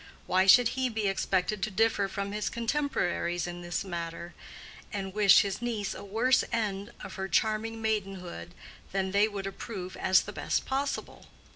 Why 0.25 0.47
should 0.47 0.69
he 0.69 0.89
be 0.89 1.07
expected 1.07 1.61
to 1.61 1.69
differ 1.69 2.07
from 2.07 2.31
his 2.31 2.49
contemporaries 2.49 3.45
in 3.45 3.61
this 3.61 3.83
matter, 3.83 4.33
and 4.91 5.13
wish 5.13 5.41
his 5.43 5.61
niece 5.61 5.93
a 5.93 6.03
worse 6.03 6.43
end 6.51 6.91
of 7.03 7.17
her 7.17 7.27
charming 7.27 7.83
maidenhood 7.83 8.55
than 8.93 9.11
they 9.11 9.27
would 9.27 9.45
approve 9.45 9.95
as 9.95 10.23
the 10.23 10.33
best 10.33 10.65
possible? 10.65 11.27